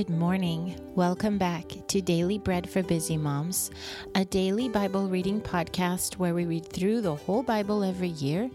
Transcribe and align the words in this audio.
Good 0.00 0.08
morning. 0.08 0.80
Welcome 0.94 1.36
back 1.36 1.74
to 1.88 2.00
Daily 2.00 2.38
Bread 2.38 2.70
for 2.70 2.82
Busy 2.82 3.18
Moms, 3.18 3.70
a 4.14 4.24
daily 4.24 4.66
Bible 4.66 5.10
reading 5.10 5.42
podcast 5.42 6.16
where 6.16 6.32
we 6.32 6.46
read 6.46 6.64
through 6.64 7.02
the 7.02 7.14
whole 7.14 7.42
Bible 7.42 7.84
every 7.84 8.08
year. 8.08 8.48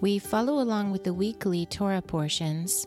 We 0.00 0.18
follow 0.18 0.62
along 0.62 0.90
with 0.90 1.04
the 1.04 1.12
weekly 1.12 1.66
Torah 1.66 2.00
portions, 2.00 2.86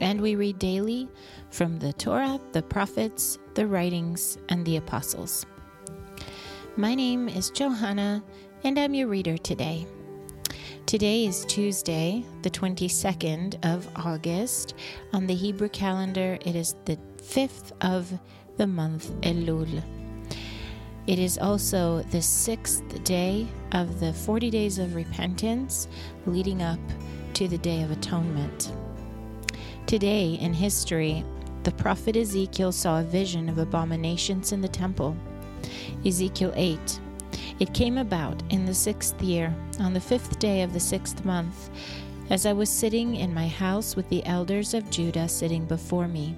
and 0.00 0.22
we 0.22 0.36
read 0.36 0.58
daily 0.58 1.06
from 1.50 1.78
the 1.78 1.92
Torah, 1.92 2.40
the 2.52 2.62
prophets, 2.62 3.38
the 3.52 3.66
writings, 3.66 4.38
and 4.48 4.64
the 4.64 4.78
apostles. 4.78 5.44
My 6.78 6.94
name 6.94 7.28
is 7.28 7.50
Johanna, 7.50 8.24
and 8.62 8.78
I'm 8.78 8.94
your 8.94 9.08
reader 9.08 9.36
today. 9.36 9.86
Today 10.86 11.26
is 11.26 11.44
Tuesday, 11.44 12.24
the 12.40 12.50
22nd 12.50 13.62
of 13.66 13.86
August. 13.96 14.74
On 15.12 15.26
the 15.26 15.34
Hebrew 15.34 15.68
calendar, 15.68 16.38
it 16.42 16.56
is 16.56 16.74
the 16.86 16.98
5th 17.24 17.72
of 17.80 18.12
the 18.56 18.66
month 18.66 19.10
Elul. 19.22 19.82
It 21.06 21.18
is 21.18 21.38
also 21.38 22.02
the 22.10 22.22
sixth 22.22 23.02
day 23.04 23.46
of 23.72 24.00
the 24.00 24.12
40 24.12 24.50
days 24.50 24.78
of 24.78 24.94
repentance 24.94 25.88
leading 26.26 26.62
up 26.62 26.78
to 27.34 27.48
the 27.48 27.58
Day 27.58 27.82
of 27.82 27.90
Atonement. 27.90 28.72
Today 29.86 30.34
in 30.34 30.54
history, 30.54 31.24
the 31.62 31.72
prophet 31.72 32.16
Ezekiel 32.16 32.72
saw 32.72 33.00
a 33.00 33.04
vision 33.04 33.48
of 33.48 33.58
abominations 33.58 34.52
in 34.52 34.60
the 34.60 34.68
temple. 34.68 35.16
Ezekiel 36.04 36.52
8 36.54 37.00
it 37.60 37.72
came 37.72 37.98
about 37.98 38.42
in 38.50 38.66
the 38.66 38.74
sixth 38.74 39.20
year, 39.22 39.54
on 39.78 39.94
the 39.94 40.00
fifth 40.00 40.38
day 40.40 40.62
of 40.62 40.72
the 40.72 40.80
sixth 40.80 41.24
month, 41.24 41.70
as 42.30 42.46
I 42.46 42.52
was 42.52 42.68
sitting 42.68 43.14
in 43.14 43.32
my 43.32 43.46
house 43.46 43.94
with 43.94 44.08
the 44.08 44.24
elders 44.26 44.74
of 44.74 44.90
Judah 44.90 45.28
sitting 45.28 45.64
before 45.64 46.08
me, 46.08 46.34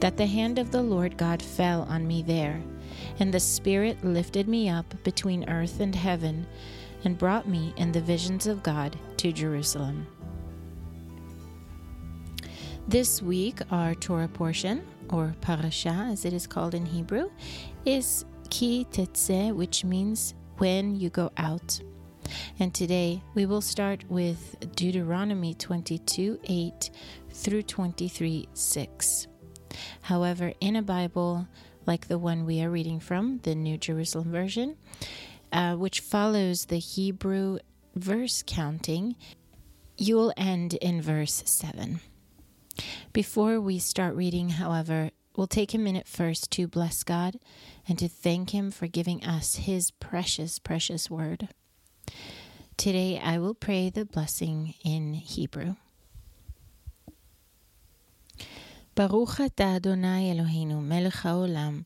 that 0.00 0.16
the 0.16 0.26
hand 0.26 0.58
of 0.58 0.70
the 0.70 0.82
Lord 0.82 1.16
God 1.16 1.42
fell 1.42 1.82
on 1.82 2.06
me 2.06 2.22
there, 2.22 2.62
and 3.18 3.32
the 3.32 3.40
Spirit 3.40 4.04
lifted 4.04 4.48
me 4.48 4.68
up 4.68 4.94
between 5.02 5.48
earth 5.48 5.80
and 5.80 5.94
heaven, 5.94 6.46
and 7.04 7.18
brought 7.18 7.48
me 7.48 7.72
in 7.76 7.92
the 7.92 8.00
visions 8.00 8.46
of 8.46 8.62
God 8.62 8.96
to 9.18 9.32
Jerusalem. 9.32 10.06
This 12.88 13.20
week, 13.20 13.60
our 13.70 13.94
Torah 13.94 14.28
portion, 14.28 14.82
or 15.10 15.34
parasha 15.40 16.08
as 16.10 16.24
it 16.24 16.32
is 16.32 16.46
called 16.46 16.74
in 16.74 16.86
Hebrew, 16.86 17.30
is 17.84 18.24
ki 18.50 18.86
tetze, 18.90 19.54
which 19.54 19.84
means 19.84 20.34
when 20.56 20.96
you 20.96 21.10
go 21.10 21.30
out. 21.36 21.80
And 22.58 22.74
today 22.74 23.22
we 23.34 23.46
will 23.46 23.60
start 23.60 24.04
with 24.08 24.56
Deuteronomy 24.74 25.54
22 25.54 26.40
8 26.44 26.90
through 27.30 27.62
23 27.62 28.48
6. 28.52 29.26
However, 30.02 30.52
in 30.60 30.76
a 30.76 30.82
Bible 30.82 31.48
like 31.86 32.08
the 32.08 32.18
one 32.18 32.44
we 32.44 32.62
are 32.62 32.70
reading 32.70 33.00
from, 33.00 33.40
the 33.44 33.54
New 33.54 33.78
Jerusalem 33.78 34.30
Version, 34.30 34.76
uh, 35.52 35.74
which 35.76 36.00
follows 36.00 36.66
the 36.66 36.78
Hebrew 36.78 37.58
verse 37.94 38.44
counting, 38.46 39.16
you 39.96 40.16
will 40.16 40.32
end 40.36 40.74
in 40.74 41.00
verse 41.02 41.42
7. 41.46 42.00
Before 43.12 43.60
we 43.60 43.78
start 43.78 44.14
reading, 44.14 44.50
however, 44.50 45.10
We'll 45.38 45.46
take 45.46 45.72
a 45.72 45.78
minute 45.78 46.08
first 46.08 46.50
to 46.50 46.66
bless 46.66 47.04
God 47.04 47.38
and 47.86 47.96
to 48.00 48.08
thank 48.08 48.50
Him 48.50 48.72
for 48.72 48.88
giving 48.88 49.24
us 49.24 49.54
His 49.54 49.92
precious, 49.92 50.58
precious 50.58 51.08
word. 51.08 51.46
Today 52.76 53.20
I 53.22 53.38
will 53.38 53.54
pray 53.54 53.88
the 53.88 54.04
blessing 54.04 54.74
in 54.84 55.14
Hebrew. 55.14 55.76
ברוך 58.97 59.41
אתה 59.41 59.75
אדוני 59.75 60.31
אלוהינו 60.31 60.81
מלך 60.81 61.25
העולם 61.25 61.81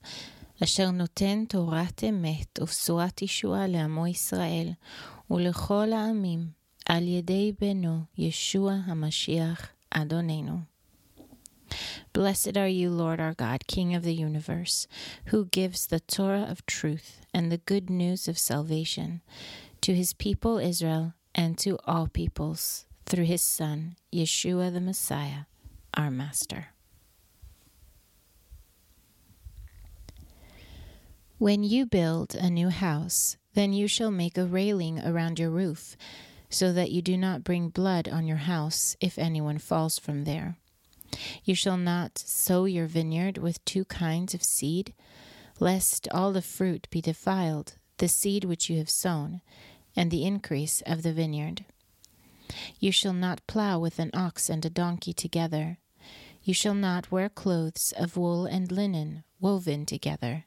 אשר 0.63 0.91
נותן 0.91 1.45
תורת 1.45 2.03
אמת 2.03 2.59
ובשורת 2.61 3.21
ישועה 3.21 3.67
לעמו 3.67 4.07
ישראל 4.07 4.69
ולכל 5.31 5.93
העמים 5.93 6.47
על 6.85 7.07
ידי 7.07 7.51
בנו 7.61 7.99
ישוע 8.17 8.73
המשיח 8.85 9.67
אדוננו. 9.89 10.59
Blessed 12.13 12.55
are 12.57 12.67
you, 12.67 12.89
Lord 12.89 13.19
our 13.19 13.33
God, 13.33 13.67
King 13.67 13.93
of 13.93 14.03
the 14.03 14.13
universe, 14.13 14.87
who 15.25 15.45
gives 15.45 15.85
the 15.85 15.99
Torah 15.99 16.47
of 16.49 16.65
truth 16.65 17.21
and 17.33 17.51
the 17.51 17.63
good 17.71 17.89
news 17.89 18.27
of 18.27 18.39
salvation 18.39 19.21
to 19.81 19.93
his 19.93 20.13
people 20.13 20.57
Israel 20.57 21.13
and 21.35 21.57
to 21.59 21.77
all 21.85 22.07
peoples 22.07 22.85
through 23.05 23.25
his 23.25 23.41
Son, 23.41 23.95
Yeshua 24.11 24.73
the 24.73 24.81
Messiah, 24.81 25.43
our 25.93 26.09
Master. 26.09 26.67
When 31.42 31.64
you 31.64 31.86
build 31.86 32.36
a 32.36 32.48
new 32.48 32.68
house, 32.68 33.36
then 33.54 33.72
you 33.72 33.88
shall 33.88 34.12
make 34.12 34.38
a 34.38 34.46
railing 34.46 35.04
around 35.04 35.40
your 35.40 35.50
roof, 35.50 35.96
so 36.48 36.72
that 36.72 36.92
you 36.92 37.02
do 37.02 37.16
not 37.16 37.42
bring 37.42 37.68
blood 37.68 38.08
on 38.08 38.28
your 38.28 38.36
house 38.36 38.96
if 39.00 39.18
anyone 39.18 39.58
falls 39.58 39.98
from 39.98 40.22
there. 40.22 40.56
You 41.42 41.56
shall 41.56 41.76
not 41.76 42.16
sow 42.16 42.64
your 42.64 42.86
vineyard 42.86 43.38
with 43.38 43.64
two 43.64 43.84
kinds 43.86 44.34
of 44.34 44.44
seed, 44.44 44.94
lest 45.58 46.06
all 46.12 46.32
the 46.32 46.42
fruit 46.42 46.86
be 46.92 47.00
defiled, 47.00 47.74
the 47.96 48.06
seed 48.06 48.44
which 48.44 48.70
you 48.70 48.78
have 48.78 48.88
sown, 48.88 49.40
and 49.96 50.12
the 50.12 50.24
increase 50.24 50.80
of 50.86 51.02
the 51.02 51.12
vineyard. 51.12 51.64
You 52.78 52.92
shall 52.92 53.14
not 53.14 53.44
plow 53.48 53.80
with 53.80 53.98
an 53.98 54.12
ox 54.14 54.48
and 54.48 54.64
a 54.64 54.70
donkey 54.70 55.12
together. 55.12 55.78
You 56.44 56.54
shall 56.54 56.74
not 56.74 57.10
wear 57.10 57.28
clothes 57.28 57.92
of 57.96 58.16
wool 58.16 58.46
and 58.46 58.70
linen 58.70 59.24
woven 59.40 59.86
together. 59.86 60.44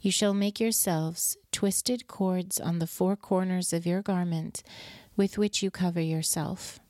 You 0.00 0.10
shall 0.10 0.34
make 0.34 0.60
yourselves 0.60 1.36
twisted 1.52 2.06
cords 2.06 2.60
on 2.60 2.78
the 2.78 2.86
four 2.86 3.16
corners 3.16 3.72
of 3.72 3.86
your 3.86 4.02
garment, 4.02 4.62
with 5.16 5.38
which 5.38 5.62
you 5.62 5.70
cover 5.70 6.00
yourself. 6.00 6.80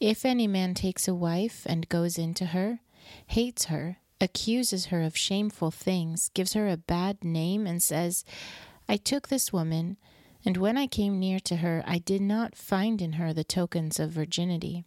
If 0.00 0.24
any 0.24 0.46
man 0.46 0.74
takes 0.74 1.06
a 1.06 1.14
wife 1.14 1.62
and 1.66 1.88
goes 1.88 2.18
into 2.18 2.46
her, 2.46 2.80
hates 3.28 3.66
her, 3.66 3.98
accuses 4.20 4.86
her 4.86 5.02
of 5.02 5.16
shameful 5.16 5.70
things, 5.70 6.30
gives 6.34 6.52
her 6.54 6.68
a 6.68 6.76
bad 6.76 7.24
name, 7.24 7.66
and 7.66 7.82
says, 7.82 8.24
I 8.88 8.96
took 8.96 9.28
this 9.28 9.52
woman, 9.52 9.96
and 10.44 10.56
when 10.56 10.76
I 10.76 10.86
came 10.86 11.18
near 11.18 11.38
to 11.40 11.56
her, 11.56 11.82
I 11.86 11.98
did 11.98 12.20
not 12.20 12.56
find 12.56 13.00
in 13.00 13.14
her 13.14 13.32
the 13.32 13.44
tokens 13.44 14.00
of 14.00 14.10
virginity. 14.10 14.84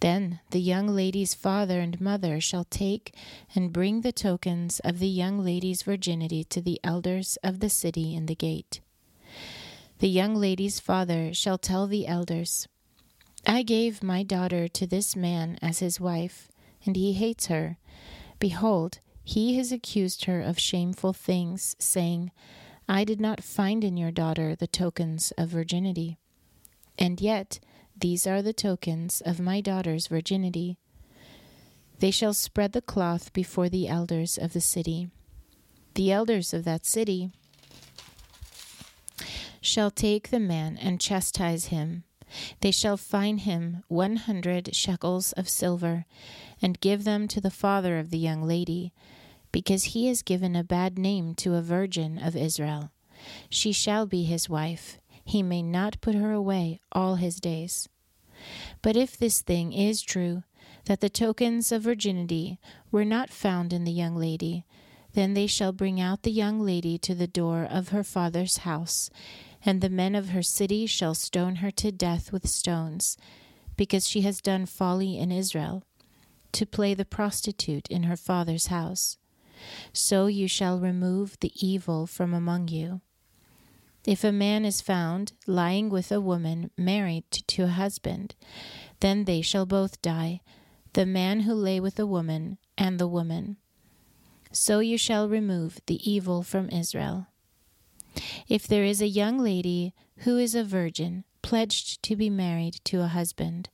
Then 0.00 0.40
the 0.50 0.60
young 0.60 0.88
lady's 0.88 1.34
father 1.34 1.80
and 1.80 2.00
mother 2.00 2.40
shall 2.40 2.64
take 2.64 3.14
and 3.54 3.72
bring 3.72 4.02
the 4.02 4.12
tokens 4.12 4.80
of 4.80 4.98
the 4.98 5.08
young 5.08 5.38
lady's 5.38 5.82
virginity 5.82 6.44
to 6.44 6.60
the 6.60 6.80
elders 6.84 7.36
of 7.42 7.60
the 7.60 7.70
city 7.70 8.14
in 8.14 8.26
the 8.26 8.34
gate. 8.34 8.80
The 9.98 10.08
young 10.08 10.36
lady's 10.36 10.78
father 10.78 11.34
shall 11.34 11.58
tell 11.58 11.86
the 11.88 12.06
elders, 12.06 12.68
I 13.46 13.62
gave 13.62 14.02
my 14.02 14.22
daughter 14.22 14.68
to 14.68 14.86
this 14.86 15.16
man 15.16 15.58
as 15.62 15.78
his 15.78 16.00
wife, 16.00 16.48
and 16.84 16.96
he 16.96 17.14
hates 17.14 17.46
her. 17.46 17.78
Behold, 18.38 19.00
he 19.24 19.56
has 19.56 19.72
accused 19.72 20.24
her 20.26 20.40
of 20.40 20.58
shameful 20.58 21.12
things, 21.12 21.76
saying, 21.78 22.30
I 22.88 23.04
did 23.04 23.20
not 23.20 23.42
find 23.42 23.84
in 23.84 23.96
your 23.96 24.10
daughter 24.10 24.54
the 24.54 24.66
tokens 24.66 25.32
of 25.36 25.48
virginity. 25.48 26.18
And 26.98 27.20
yet, 27.20 27.60
these 28.00 28.26
are 28.26 28.42
the 28.42 28.52
tokens 28.52 29.20
of 29.24 29.40
my 29.40 29.60
daughter's 29.60 30.06
virginity. 30.06 30.76
They 31.98 32.10
shall 32.10 32.34
spread 32.34 32.72
the 32.72 32.82
cloth 32.82 33.32
before 33.32 33.68
the 33.68 33.88
elders 33.88 34.38
of 34.38 34.52
the 34.52 34.60
city. 34.60 35.08
The 35.94 36.12
elders 36.12 36.54
of 36.54 36.64
that 36.64 36.86
city 36.86 37.32
shall 39.60 39.90
take 39.90 40.30
the 40.30 40.40
man 40.40 40.76
and 40.76 41.00
chastise 41.00 41.66
him 41.66 42.04
they 42.60 42.70
shall 42.70 42.96
fine 42.96 43.38
him 43.38 43.82
one 43.88 44.16
hundred 44.16 44.74
shekels 44.74 45.32
of 45.32 45.48
silver, 45.48 46.04
and 46.60 46.80
give 46.80 47.04
them 47.04 47.28
to 47.28 47.40
the 47.40 47.50
father 47.50 47.98
of 47.98 48.10
the 48.10 48.18
young 48.18 48.42
lady, 48.42 48.92
because 49.52 49.84
he 49.84 50.06
has 50.08 50.22
given 50.22 50.54
a 50.54 50.64
bad 50.64 50.98
name 50.98 51.34
to 51.36 51.54
a 51.54 51.62
virgin 51.62 52.18
of 52.18 52.36
Israel. 52.36 52.90
She 53.48 53.72
shall 53.72 54.06
be 54.06 54.24
his 54.24 54.48
wife. 54.48 54.98
He 55.28 55.42
may 55.42 55.62
not 55.62 56.00
put 56.00 56.14
her 56.14 56.32
away 56.32 56.80
all 56.90 57.16
his 57.16 57.38
days. 57.38 57.86
But 58.80 58.96
if 58.96 59.14
this 59.14 59.42
thing 59.42 59.74
is 59.74 60.00
true, 60.00 60.42
that 60.86 61.02
the 61.02 61.10
tokens 61.10 61.70
of 61.70 61.82
virginity 61.82 62.58
were 62.90 63.04
not 63.04 63.28
found 63.28 63.74
in 63.74 63.84
the 63.84 63.92
young 63.92 64.16
lady, 64.16 64.64
then 65.12 65.34
they 65.34 65.46
shall 65.46 65.72
bring 65.72 66.00
out 66.00 66.22
the 66.22 66.30
young 66.30 66.60
lady 66.60 66.96
to 66.96 67.14
the 67.14 67.26
door 67.26 67.68
of 67.70 67.90
her 67.90 68.02
father's 68.02 68.58
house, 68.58 69.10
and 69.62 69.82
the 69.82 69.90
men 69.90 70.14
of 70.14 70.30
her 70.30 70.42
city 70.42 70.86
shall 70.86 71.14
stone 71.14 71.56
her 71.56 71.70
to 71.72 71.92
death 71.92 72.32
with 72.32 72.48
stones, 72.48 73.18
because 73.76 74.08
she 74.08 74.22
has 74.22 74.40
done 74.40 74.64
folly 74.64 75.18
in 75.18 75.30
Israel, 75.30 75.82
to 76.52 76.64
play 76.64 76.94
the 76.94 77.04
prostitute 77.04 77.86
in 77.88 78.04
her 78.04 78.16
father's 78.16 78.68
house. 78.68 79.18
So 79.92 80.26
you 80.26 80.48
shall 80.48 80.80
remove 80.80 81.38
the 81.40 81.52
evil 81.54 82.06
from 82.06 82.32
among 82.32 82.68
you. 82.68 83.02
If 84.08 84.24
a 84.24 84.32
man 84.32 84.64
is 84.64 84.80
found 84.80 85.34
lying 85.46 85.90
with 85.90 86.10
a 86.10 86.18
woman 86.18 86.70
married 86.78 87.30
to 87.30 87.64
a 87.64 87.66
husband, 87.82 88.36
then 89.00 89.26
they 89.26 89.42
shall 89.42 89.66
both 89.66 90.00
die, 90.00 90.40
the 90.94 91.04
man 91.04 91.40
who 91.40 91.52
lay 91.52 91.78
with 91.78 91.96
the 91.96 92.06
woman, 92.06 92.56
and 92.78 92.98
the 92.98 93.06
woman. 93.06 93.58
So 94.50 94.78
you 94.78 94.96
shall 94.96 95.28
remove 95.28 95.82
the 95.84 96.00
evil 96.10 96.42
from 96.42 96.70
Israel. 96.70 97.26
If 98.48 98.66
there 98.66 98.82
is 98.82 99.02
a 99.02 99.06
young 99.06 99.36
lady 99.40 99.92
who 100.20 100.38
is 100.38 100.54
a 100.54 100.64
virgin, 100.64 101.24
pledged 101.42 102.02
to 102.04 102.16
be 102.16 102.30
married 102.30 102.80
to 102.84 103.02
a 103.02 103.08
husband, 103.08 103.68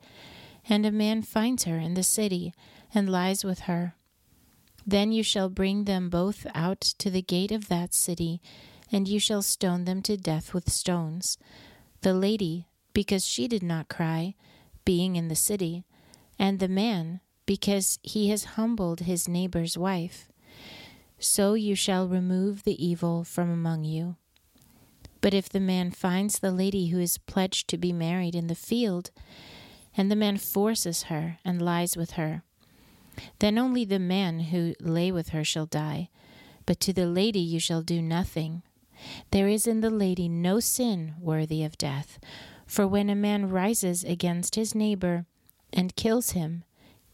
and 0.68 0.84
a 0.84 0.90
man 0.90 1.22
finds 1.22 1.62
her 1.62 1.78
in 1.78 1.94
the 1.94 2.02
city 2.02 2.52
and 2.92 3.08
lies 3.08 3.44
with 3.44 3.60
her, 3.70 3.94
then 4.84 5.12
you 5.12 5.22
shall 5.22 5.48
bring 5.48 5.84
them 5.84 6.10
both 6.10 6.44
out 6.56 6.80
to 6.80 7.08
the 7.08 7.22
gate 7.22 7.52
of 7.52 7.68
that 7.68 7.94
city, 7.94 8.42
and 8.92 9.08
you 9.08 9.18
shall 9.18 9.42
stone 9.42 9.84
them 9.84 10.02
to 10.02 10.16
death 10.16 10.54
with 10.54 10.70
stones. 10.70 11.38
The 12.02 12.14
lady, 12.14 12.66
because 12.92 13.24
she 13.24 13.48
did 13.48 13.62
not 13.62 13.88
cry, 13.88 14.34
being 14.84 15.16
in 15.16 15.28
the 15.28 15.36
city, 15.36 15.84
and 16.38 16.58
the 16.58 16.68
man, 16.68 17.20
because 17.46 17.98
he 18.02 18.30
has 18.30 18.44
humbled 18.44 19.00
his 19.00 19.28
neighbor's 19.28 19.76
wife. 19.76 20.28
So 21.18 21.54
you 21.54 21.74
shall 21.74 22.08
remove 22.08 22.64
the 22.64 22.84
evil 22.84 23.24
from 23.24 23.50
among 23.50 23.84
you. 23.84 24.16
But 25.20 25.34
if 25.34 25.48
the 25.48 25.60
man 25.60 25.90
finds 25.90 26.38
the 26.38 26.50
lady 26.50 26.88
who 26.88 26.98
is 27.00 27.16
pledged 27.16 27.68
to 27.68 27.78
be 27.78 27.92
married 27.92 28.34
in 28.34 28.46
the 28.46 28.54
field, 28.54 29.10
and 29.96 30.10
the 30.10 30.16
man 30.16 30.36
forces 30.36 31.04
her 31.04 31.38
and 31.44 31.62
lies 31.62 31.96
with 31.96 32.12
her, 32.12 32.42
then 33.38 33.58
only 33.58 33.84
the 33.84 33.98
man 33.98 34.40
who 34.40 34.74
lay 34.80 35.10
with 35.10 35.30
her 35.30 35.44
shall 35.44 35.66
die, 35.66 36.10
but 36.66 36.80
to 36.80 36.92
the 36.92 37.06
lady 37.06 37.40
you 37.40 37.58
shall 37.60 37.82
do 37.82 38.02
nothing. 38.02 38.62
There 39.30 39.48
is 39.48 39.66
in 39.66 39.80
the 39.80 39.90
lady 39.90 40.28
no 40.28 40.60
sin 40.60 41.14
worthy 41.20 41.62
of 41.64 41.78
death, 41.78 42.18
for 42.66 42.86
when 42.86 43.10
a 43.10 43.14
man 43.14 43.48
rises 43.50 44.04
against 44.04 44.54
his 44.54 44.74
neighbor 44.74 45.26
and 45.72 45.96
kills 45.96 46.30
him, 46.30 46.64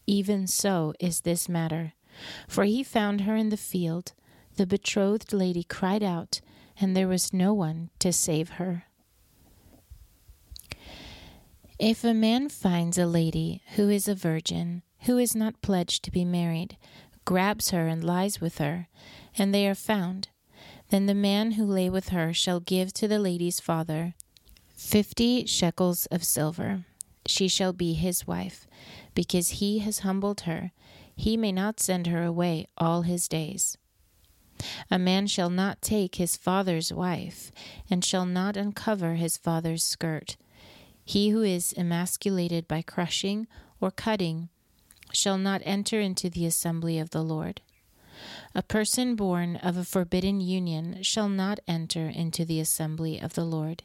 even 0.07 0.47
so 0.47 0.93
is 0.99 1.21
this 1.21 1.49
matter. 1.49 1.93
For 2.47 2.63
he 2.63 2.83
found 2.83 3.21
her 3.21 3.35
in 3.35 3.49
the 3.49 3.57
field. 3.57 4.13
The 4.57 4.67
betrothed 4.67 5.33
lady 5.33 5.63
cried 5.63 6.03
out, 6.03 6.41
and 6.79 6.95
there 6.95 7.07
was 7.07 7.33
no 7.33 7.53
one 7.53 7.89
to 7.99 8.11
save 8.11 8.51
her. 8.51 8.85
If 11.79 12.03
a 12.03 12.13
man 12.13 12.49
finds 12.49 12.97
a 12.97 13.05
lady 13.05 13.63
who 13.75 13.89
is 13.89 14.07
a 14.07 14.13
virgin, 14.13 14.83
who 15.01 15.17
is 15.17 15.35
not 15.35 15.61
pledged 15.61 16.03
to 16.03 16.11
be 16.11 16.25
married, 16.25 16.77
grabs 17.25 17.71
her 17.71 17.87
and 17.87 18.03
lies 18.03 18.39
with 18.39 18.57
her, 18.57 18.87
and 19.37 19.53
they 19.53 19.67
are 19.67 19.75
found, 19.75 20.27
then 20.91 21.07
the 21.07 21.15
man 21.15 21.53
who 21.53 21.65
lay 21.65 21.89
with 21.89 22.09
her 22.09 22.31
shall 22.33 22.59
give 22.59 22.93
to 22.93 23.07
the 23.07 23.19
lady's 23.19 23.59
father 23.59 24.13
fifty 24.75 25.45
shekels 25.45 26.05
of 26.07 26.23
silver. 26.23 26.83
She 27.25 27.47
shall 27.47 27.71
be 27.71 27.93
his 27.93 28.27
wife, 28.27 28.67
because 29.13 29.59
he 29.61 29.79
has 29.79 29.99
humbled 29.99 30.41
her. 30.41 30.71
He 31.15 31.37
may 31.37 31.51
not 31.51 31.79
send 31.79 32.07
her 32.07 32.23
away 32.23 32.65
all 32.77 33.03
his 33.03 33.27
days. 33.27 33.77
A 34.89 34.99
man 34.99 35.27
shall 35.27 35.49
not 35.49 35.81
take 35.81 36.15
his 36.15 36.35
father's 36.35 36.91
wife, 36.91 37.51
and 37.89 38.03
shall 38.03 38.25
not 38.25 38.57
uncover 38.57 39.15
his 39.15 39.37
father's 39.37 39.83
skirt. 39.83 40.35
He 41.05 41.29
who 41.29 41.43
is 41.43 41.73
emasculated 41.77 42.67
by 42.67 42.81
crushing 42.81 43.47
or 43.79 43.91
cutting 43.91 44.49
shall 45.13 45.37
not 45.37 45.61
enter 45.63 45.99
into 45.99 46.29
the 46.29 46.45
assembly 46.45 46.99
of 46.99 47.11
the 47.11 47.23
Lord. 47.23 47.61
A 48.53 48.63
person 48.63 49.15
born 49.15 49.55
of 49.57 49.77
a 49.77 49.83
forbidden 49.83 50.41
union 50.41 51.01
shall 51.03 51.29
not 51.29 51.59
enter 51.67 52.07
into 52.07 52.45
the 52.45 52.59
assembly 52.59 53.19
of 53.19 53.33
the 53.33 53.45
Lord. 53.45 53.83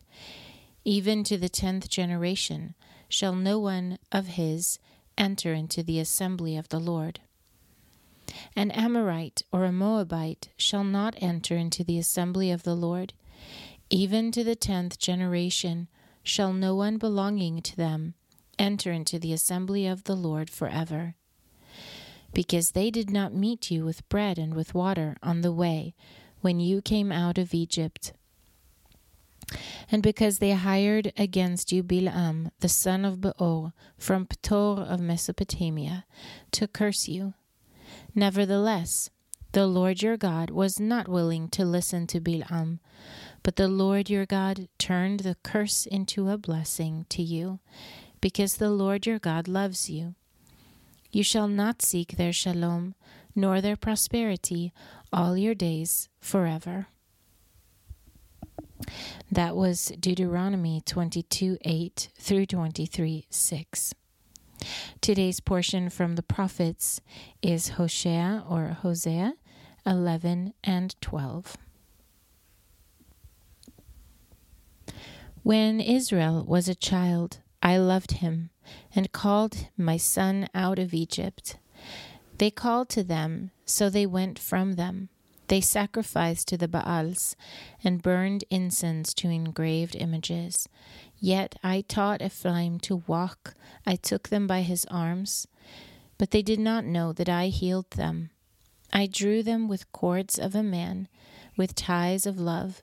Even 0.85 1.25
to 1.25 1.37
the 1.37 1.49
tenth 1.49 1.89
generation 1.89 2.75
shall 3.09 3.35
no 3.35 3.59
one 3.59 3.99
of 4.13 4.27
his 4.29 4.79
enter 5.19 5.53
into 5.53 5.83
the 5.83 5.99
assembly 5.99 6.57
of 6.57 6.69
the 6.69 6.79
Lord. 6.79 7.21
An 8.55 8.71
Amorite 8.71 9.43
or 9.53 9.65
a 9.65 9.73
Moabite 9.73 10.49
shall 10.57 10.85
not 10.85 11.15
enter 11.19 11.57
into 11.57 11.85
the 11.85 11.99
assembly 11.99 12.51
of 12.51 12.65
the 12.65 12.75
Lord. 12.75 13.13
Even 13.91 14.33
to 14.33 14.43
the 14.43 14.57
tenth 14.57 14.99
generation 14.99 15.89
shall 16.23 16.53
no 16.53 16.75
one 16.75 16.99
belonging 16.99 17.63
to 17.63 17.77
them 17.77 18.15
enter 18.59 18.91
into 18.91 19.19
the 19.19 19.33
assembly 19.33 19.87
of 19.87 20.05
the 20.05 20.17
Lord 20.17 20.51
forever. 20.51 21.15
Because 22.37 22.73
they 22.73 22.91
did 22.91 23.09
not 23.09 23.33
meet 23.33 23.71
you 23.71 23.87
with 23.87 24.07
bread 24.11 24.37
and 24.37 24.53
with 24.53 24.75
water 24.75 25.17
on 25.23 25.41
the 25.41 25.55
way 25.55 25.95
when 26.43 26.61
you 26.61 26.83
came 26.83 27.11
out 27.11 27.39
of 27.39 27.55
Egypt. 27.55 28.13
And 29.91 30.03
because 30.03 30.37
they 30.37 30.53
hired 30.53 31.15
against 31.17 31.73
you 31.73 31.83
Bilam, 31.83 32.51
the 32.61 32.69
son 32.69 33.07
of 33.07 33.23
Beor, 33.23 33.73
from 33.97 34.27
Ptor 34.27 34.87
of 34.87 35.01
Mesopotamia, 35.01 36.05
to 36.51 36.69
curse 36.69 37.09
you. 37.09 37.33
Nevertheless, 38.15 39.09
the 39.53 39.67
Lord 39.67 40.03
your 40.03 40.19
God 40.19 40.51
was 40.51 40.79
not 40.79 41.09
willing 41.09 41.49
to 41.49 41.65
listen 41.65 42.07
to 42.09 42.21
Bilam, 42.21 42.81
but 43.43 43.57
the 43.57 43.69
Lord 43.69 44.11
your 44.11 44.27
God 44.27 44.69
turned 44.77 45.21
the 45.21 45.39
curse 45.43 45.87
into 45.87 46.29
a 46.29 46.37
blessing 46.37 47.07
to 47.09 47.23
you, 47.23 47.61
because 48.21 48.59
the 48.59 48.69
Lord 48.69 49.07
your 49.07 49.19
God 49.19 49.49
loves 49.49 49.89
you. 49.89 50.17
You 51.11 51.23
shall 51.23 51.49
not 51.49 51.83
seek 51.83 52.17
their 52.17 52.33
shalom, 52.33 52.95
nor 53.35 53.61
their 53.61 53.77
prosperity, 53.77 54.73
all 55.13 55.37
your 55.37 55.55
days 55.55 56.09
forever. 56.21 56.89
That 59.31 59.57
was 59.57 59.93
Deuteronomy 59.99 60.83
22 60.85 61.59
8 61.65 62.09
through 62.19 62.47
23 62.47 63.27
6. 63.29 63.95
Today's 65.01 65.41
portion 65.41 65.91
from 65.91 66.17
the 66.17 66.23
prophets 66.23 67.01
is 67.43 67.71
Hosea 67.71 68.45
or 68.49 68.77
Hosea 68.81 69.35
11 69.85 70.55
and 70.65 71.01
12. 71.01 71.57
When 75.43 75.81
Israel 75.81 76.45
was 76.45 76.69
a 76.69 76.75
child, 76.75 77.39
I 77.63 77.79
loved 77.79 78.13
him 78.13 78.51
and 78.95 79.13
called 79.13 79.69
my 79.77 79.97
son 79.97 80.49
out 80.55 80.79
of 80.79 80.95
Egypt. 80.95 81.57
They 82.39 82.51
called 82.51 82.89
to 82.91 83.03
them, 83.03 83.51
so 83.65 83.89
they 83.89 84.07
went 84.07 84.39
from 84.39 84.75
them. 84.75 85.09
They 85.49 85.61
sacrificed 85.61 86.49
to 86.49 86.57
the 86.57 86.69
Baals 86.69 87.37
and 87.85 88.03
burned 88.03 88.45
incense 88.51 89.15
to 89.15 89.31
engraved 89.31 89.95
images. 89.95 90.69
Yet 91.19 91.57
I 91.63 91.83
taught 91.83 92.21
Ephraim 92.21 92.81
to 92.81 92.97
walk, 93.07 93.55
I 93.87 93.97
took 93.97 94.29
them 94.29 94.47
by 94.47 94.63
his 94.63 94.85
arms, 94.87 95.47
but 96.19 96.31
they 96.31 96.43
did 96.43 96.59
not 96.59 96.85
know 96.85 97.13
that 97.13 97.29
I 97.29 97.47
healed 97.47 97.91
them. 97.93 98.31
I 98.93 99.07
drew 99.07 99.43
them 99.43 99.69
with 99.69 99.91
cords 99.93 100.39
of 100.39 100.55
a 100.55 100.63
man, 100.63 101.09
with 101.57 101.75
ties 101.75 102.27
of 102.27 102.39
love, 102.39 102.83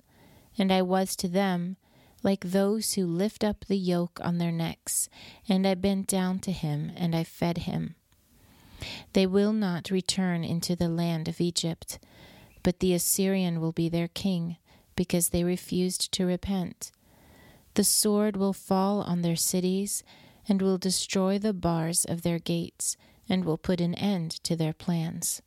and 0.58 0.72
I 0.72 0.82
was 0.82 1.15
to 1.18 1.27
them 1.27 1.77
like 2.24 2.42
those 2.42 2.94
who 2.94 3.06
lift 3.06 3.44
up 3.44 3.65
the 3.65 3.77
yoke 3.77 4.20
on 4.24 4.38
their 4.38 4.51
necks, 4.51 5.10
and 5.48 5.68
I 5.68 5.75
bent 5.75 6.08
down 6.08 6.39
to 6.39 6.51
him, 6.51 6.92
and 6.96 7.15
I 7.15 7.24
fed 7.24 7.60
him. 7.60 7.96
They 9.13 9.27
will 9.27 9.53
not 9.53 9.92
return 9.92 10.44
into 10.44 10.75
the 10.75 10.89
land 10.89 11.27
of 11.27 11.42
Egypt, 11.42 12.00
but 12.63 12.80
the 12.80 12.94
Assyrian 12.94 13.60
will 13.60 13.74
be 13.74 13.89
their 13.89 14.08
king, 14.08 14.58
because 14.96 15.30
they 15.30 15.44
refused 15.44 16.12
to 16.13 16.25
repent. 16.25 16.92
The 17.75 17.84
sword 17.84 18.38
will 18.38 18.53
fall 18.53 19.01
on 19.01 19.22
their 19.22 19.36
cities, 19.36 20.03
and 20.48 20.62
will 20.62 20.77
destroy 20.77 21.38
the 21.38 21.53
bars 21.53 22.06
of 22.06 22.22
their 22.22 22.39
gates, 22.39 22.98
and 23.30 23.46
will 23.46 23.58
put 23.58 23.82
an 23.82 23.96
end 23.96 24.32
to 24.44 24.56
their 24.56 24.74
plans. 24.74 25.42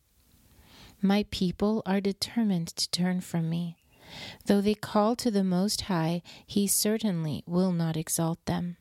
My 1.02 1.26
people 1.30 1.82
are 1.84 2.00
determined 2.00 2.68
to 2.68 2.90
turn 2.90 3.20
from 3.20 3.50
me. 3.50 3.76
Though 4.46 4.60
they 4.60 4.74
call 4.74 5.16
to 5.16 5.30
the 5.30 5.44
Most 5.44 5.82
High, 5.82 6.22
he 6.46 6.66
certainly 6.66 7.42
will 7.46 7.72
not 7.72 7.96
exalt 7.96 8.44
them. 8.46 8.76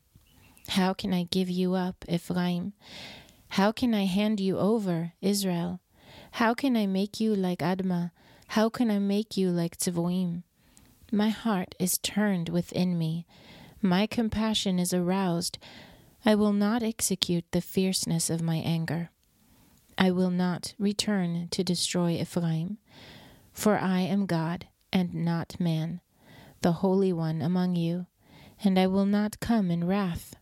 How 0.69 0.93
can 0.93 1.13
I 1.13 1.23
give 1.23 1.49
you 1.49 1.75
up, 1.75 2.05
Ephraim? 2.09 2.73
How 3.49 3.71
can 3.71 3.93
I 3.93 4.05
hand 4.05 4.39
you 4.39 4.57
over, 4.57 5.13
Israel? 5.21 5.79
How 6.31 6.53
can 6.53 6.75
I 6.75 6.85
make 6.85 7.19
you 7.19 7.35
like 7.35 7.59
Admah? 7.59 8.11
How 8.49 8.69
can 8.69 8.91
I 8.91 8.99
make 8.99 9.37
you 9.37 9.49
like 9.49 9.77
Zeboim? 9.77 10.43
My 11.11 11.29
heart 11.29 11.75
is 11.79 11.97
turned 11.97 12.49
within 12.49 12.97
me. 12.97 13.25
My 13.81 14.07
compassion 14.07 14.79
is 14.79 14.93
aroused. 14.93 15.57
I 16.25 16.35
will 16.35 16.53
not 16.53 16.83
execute 16.83 17.45
the 17.51 17.61
fierceness 17.61 18.29
of 18.29 18.41
my 18.41 18.57
anger. 18.57 19.11
I 19.97 20.11
will 20.11 20.31
not 20.31 20.73
return 20.77 21.47
to 21.51 21.63
destroy 21.63 22.13
Ephraim, 22.13 22.79
for 23.53 23.77
I 23.77 24.01
am 24.01 24.25
God 24.25 24.67
and 24.95 25.13
not 25.13 25.59
man, 25.59 25.99
the 26.61 26.71
Holy 26.71 27.11
One 27.11 27.41
among 27.41 27.75
you, 27.75 28.05
and 28.63 28.79
I 28.79 28.87
will 28.87 29.05
not 29.05 29.41
come 29.41 29.69
in 29.69 29.85
wrath. 29.85 30.37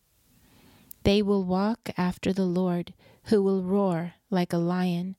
They 1.01 1.24
will 1.24 1.43
walk 1.43 1.89
after 1.98 2.31
the 2.31 2.45
Lord, 2.45 2.93
who 3.25 3.41
will 3.41 3.63
roar 3.63 4.13
like 4.29 4.53
a 4.53 4.60
lion, 4.60 5.15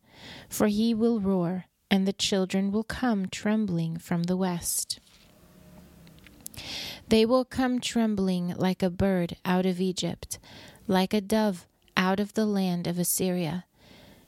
for 0.48 0.68
he 0.68 0.94
will 0.94 1.18
roar, 1.18 1.64
and 1.90 2.06
the 2.06 2.12
children 2.12 2.70
will 2.70 2.84
come 2.84 3.26
trembling 3.26 3.98
from 3.98 4.22
the 4.22 4.36
west. 4.36 5.00
They 7.08 7.26
will 7.26 7.44
come 7.44 7.80
trembling 7.80 8.54
like 8.56 8.84
a 8.84 8.88
bird 8.88 9.36
out 9.44 9.66
of 9.66 9.80
Egypt, 9.80 10.38
like 10.86 11.12
a 11.12 11.20
dove 11.20 11.66
out 11.96 12.20
of 12.20 12.34
the 12.34 12.46
land 12.46 12.86
of 12.86 13.00
Assyria, 13.00 13.64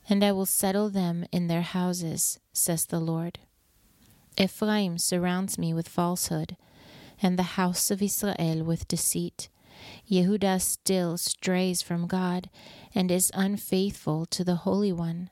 and 0.08 0.24
I 0.24 0.32
will 0.32 0.46
settle 0.46 0.90
them 0.90 1.26
in 1.30 1.46
their 1.46 1.62
houses, 1.62 2.40
says 2.52 2.86
the 2.86 2.98
Lord. 2.98 3.38
Ephraim 4.38 4.98
surrounds 4.98 5.58
me 5.58 5.72
with 5.72 5.88
falsehood, 5.88 6.56
and 7.22 7.38
the 7.38 7.56
house 7.58 7.90
of 7.90 8.02
Israel 8.02 8.62
with 8.64 8.88
deceit. 8.88 9.48
Yehudah 10.08 10.60
still 10.60 11.16
strays 11.16 11.82
from 11.82 12.06
God 12.06 12.50
and 12.94 13.10
is 13.10 13.30
unfaithful 13.34 14.26
to 14.26 14.44
the 14.44 14.56
Holy 14.56 14.92
One. 14.92 15.30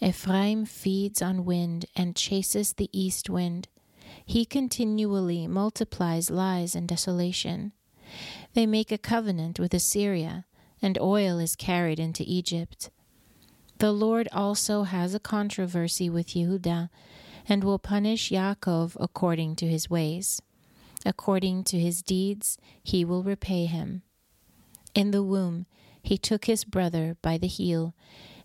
Ephraim 0.00 0.64
feeds 0.64 1.20
on 1.20 1.44
wind 1.44 1.86
and 1.96 2.14
chases 2.14 2.74
the 2.74 2.90
east 2.92 3.28
wind. 3.28 3.68
He 4.24 4.44
continually 4.44 5.46
multiplies 5.46 6.30
lies 6.30 6.74
and 6.74 6.88
desolation. 6.88 7.72
They 8.54 8.66
make 8.66 8.90
a 8.90 8.98
covenant 8.98 9.58
with 9.58 9.74
Assyria, 9.74 10.46
and 10.80 10.98
oil 10.98 11.38
is 11.38 11.56
carried 11.56 11.98
into 11.98 12.24
Egypt. 12.26 12.90
The 13.78 13.92
Lord 13.92 14.28
also 14.32 14.84
has 14.84 15.14
a 15.14 15.20
controversy 15.20 16.08
with 16.08 16.28
Yehudah, 16.28 16.88
and 17.48 17.64
will 17.64 17.78
punish 17.78 18.30
Yaakov 18.30 18.96
according 19.00 19.56
to 19.56 19.66
his 19.66 19.88
ways. 19.88 20.42
According 21.06 21.64
to 21.64 21.78
his 21.78 22.02
deeds, 22.02 22.58
he 22.82 23.04
will 23.04 23.22
repay 23.22 23.66
him. 23.66 24.02
In 24.94 25.10
the 25.10 25.22
womb, 25.22 25.66
he 26.02 26.18
took 26.18 26.46
his 26.46 26.64
brother 26.64 27.16
by 27.22 27.38
the 27.38 27.46
heel, 27.46 27.94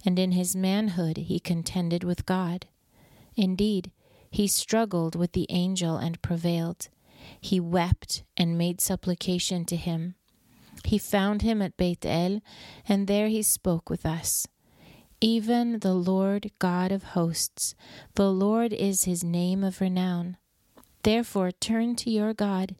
and 0.05 0.19
in 0.19 0.31
his 0.31 0.55
manhood 0.55 1.17
he 1.17 1.39
contended 1.39 2.03
with 2.03 2.25
God. 2.25 2.67
Indeed, 3.35 3.91
he 4.29 4.47
struggled 4.47 5.15
with 5.15 5.33
the 5.33 5.47
angel 5.49 5.97
and 5.97 6.21
prevailed. 6.21 6.89
He 7.39 7.59
wept 7.59 8.23
and 8.35 8.57
made 8.57 8.81
supplication 8.81 9.65
to 9.65 9.75
him. 9.75 10.15
He 10.83 10.97
found 10.97 11.41
him 11.41 11.61
at 11.61 11.77
Beit 11.77 12.05
El, 12.05 12.41
and 12.87 13.07
there 13.07 13.29
he 13.29 13.41
spoke 13.41 13.89
with 13.89 14.05
us. 14.05 14.47
Even 15.23 15.79
the 15.79 15.93
Lord 15.93 16.51
God 16.59 16.91
of 16.91 17.03
hosts, 17.15 17.75
the 18.15 18.29
Lord 18.29 18.73
is 18.73 19.05
his 19.05 19.23
name 19.23 19.63
of 19.63 19.79
renown. 19.79 20.35
Therefore, 21.03 21.49
turn 21.49 21.95
to 21.95 22.09
your 22.09 22.33
God, 22.33 22.75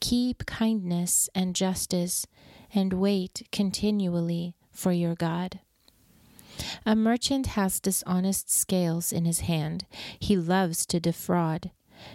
keep 0.00 0.46
kindness 0.46 1.28
and 1.34 1.54
justice, 1.54 2.26
and 2.72 2.94
wait 2.94 3.46
continually 3.52 4.54
for 4.70 4.90
your 4.90 5.14
God. 5.14 5.60
A 6.86 6.96
merchant 6.96 7.48
has 7.48 7.78
dishonest 7.78 8.50
scales 8.50 9.12
in 9.12 9.26
his 9.26 9.40
hand. 9.40 9.84
He 10.18 10.34
loves 10.34 10.86
to 10.86 10.98
defraud. 10.98 11.72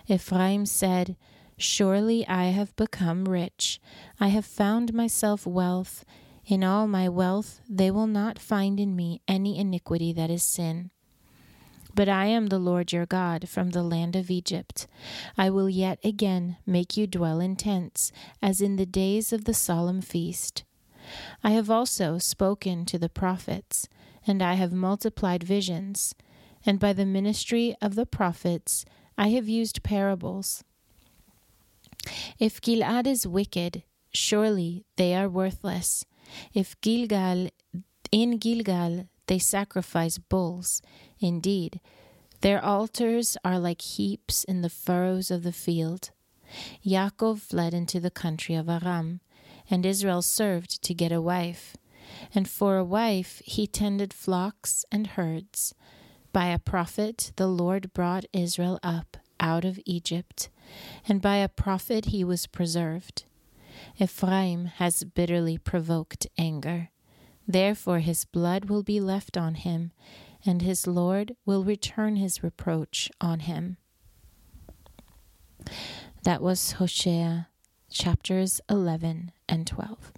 Ephraim 0.08 0.66
said, 0.66 1.16
Surely 1.56 2.28
I 2.28 2.46
have 2.46 2.76
become 2.78 3.26
rich. 3.26 3.80
I 4.20 4.30
have 4.30 4.46
found 4.48 4.96
myself 4.96 5.46
wealth. 5.46 6.04
In 6.48 6.64
all 6.64 6.88
my 6.88 7.10
wealth, 7.10 7.60
they 7.70 7.92
will 7.92 8.08
not 8.08 8.40
find 8.40 8.80
in 8.80 8.96
me 8.96 9.22
any 9.28 9.60
iniquity 9.60 10.14
that 10.14 10.30
is 10.30 10.44
sin. 10.44 10.92
But 11.94 12.08
I 12.08 12.28
am 12.28 12.48
the 12.48 12.60
Lord 12.60 12.94
your 12.94 13.06
God 13.06 13.50
from 13.50 13.72
the 13.72 13.84
land 13.84 14.16
of 14.16 14.32
Egypt. 14.32 14.88
I 15.38 15.50
will 15.50 15.68
yet 15.68 16.00
again 16.06 16.56
make 16.66 16.96
you 16.96 17.06
dwell 17.06 17.42
in 17.42 17.58
tents, 17.58 18.14
as 18.42 18.62
in 18.62 18.78
the 18.78 18.86
days 18.86 19.34
of 19.34 19.44
the 19.44 19.54
solemn 19.54 20.00
feast. 20.00 20.64
I 21.44 21.52
have 21.52 21.70
also 21.70 22.18
spoken 22.18 22.86
to 22.86 22.98
the 22.98 23.10
prophets, 23.10 23.90
and 24.26 24.42
I 24.42 24.54
have 24.54 24.72
multiplied 24.72 25.44
visions, 25.44 26.16
and 26.66 26.80
by 26.80 26.94
the 26.94 27.06
ministry 27.06 27.76
of 27.82 27.96
the 27.96 28.06
prophets 28.06 28.86
I 29.18 29.30
have 29.30 29.50
used 29.50 29.84
parables. 29.84 30.64
If 32.40 32.62
Gilad 32.62 33.06
is 33.06 33.28
wicked, 33.28 33.84
surely 34.14 34.86
they 34.96 35.14
are 35.14 35.28
worthless. 35.28 36.06
If 36.54 36.80
Gilgal, 36.82 37.50
in 38.12 38.38
Gilgal, 38.38 39.08
they 39.28 39.40
sacrifice 39.40 40.18
bulls, 40.18 40.82
indeed, 41.20 41.80
their 42.42 42.64
altars 42.64 43.36
are 43.44 43.60
like 43.60 43.82
heaps 43.82 44.44
in 44.44 44.62
the 44.62 44.70
furrows 44.70 45.32
of 45.32 45.44
the 45.44 45.52
field. 45.52 46.12
Yaakov 46.86 47.40
fled 47.40 47.74
into 47.74 48.00
the 48.00 48.12
country 48.12 48.56
of 48.56 48.70
Aram, 48.70 49.22
and 49.70 49.86
Israel 49.86 50.22
served 50.22 50.82
to 50.84 50.94
get 50.94 51.12
a 51.12 51.22
wife. 51.22 51.76
And 52.34 52.48
for 52.48 52.78
a 52.78 52.86
wife 52.86 53.42
he 53.44 53.68
tended 53.68 54.14
flocks 54.14 54.86
and 54.92 55.08
herds. 55.08 55.76
By 56.32 56.48
a 56.48 56.60
prophet 56.60 57.34
the 57.36 57.48
Lord 57.48 57.94
brought 57.94 58.26
Israel 58.32 58.80
up 58.82 59.18
out 59.40 59.66
of 59.66 59.80
Egypt, 59.86 60.50
and 61.08 61.22
by 61.22 61.38
a 61.38 61.50
prophet 61.50 62.06
he 62.06 62.24
was 62.24 62.48
preserved. 62.48 63.26
Ephraim 64.00 64.66
has 64.66 65.04
bitterly 65.04 65.58
provoked 65.58 66.28
anger. 66.38 66.90
Therefore 67.48 68.00
his 68.00 68.26
blood 68.26 68.66
will 68.66 68.84
be 68.84 69.00
left 69.00 69.38
on 69.38 69.56
him, 69.56 69.92
and 70.46 70.62
his 70.62 70.86
Lord 70.88 71.36
will 71.46 71.64
return 71.64 72.16
his 72.16 72.44
reproach 72.44 73.10
on 73.22 73.42
him. 73.42 73.78
That 76.24 76.42
was 76.42 76.74
Hosea 76.74 77.48
chapters 77.90 78.60
11 78.70 79.32
and 79.48 79.66
12. 79.66 80.12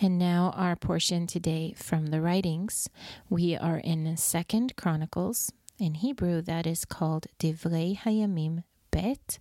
And 0.00 0.18
now 0.18 0.52
our 0.56 0.74
portion 0.74 1.26
today 1.26 1.74
from 1.76 2.06
the 2.06 2.20
writings. 2.20 2.88
We 3.30 3.56
are 3.56 3.78
in 3.78 4.16
Second 4.16 4.74
Chronicles. 4.76 5.52
In 5.78 5.94
Hebrew, 5.94 6.42
that 6.42 6.66
is 6.66 6.84
called 6.84 7.26
Divrei 7.38 7.96
Hayamim 7.96 8.64
Bet. 8.90 9.38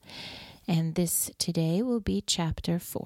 And 0.71 0.95
this 0.95 1.29
today 1.37 1.81
will 1.81 1.99
be 1.99 2.23
chapter 2.25 2.79
4. 2.79 3.05